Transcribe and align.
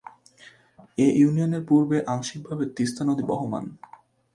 এ 0.97 1.07
ইউনিয়নের 1.19 1.63
পূর্বে 1.69 1.97
আংশিকভাবে 2.13 2.65
তিস্তা 2.77 3.03
নদী 3.03 3.23
বহমান। 3.23 3.65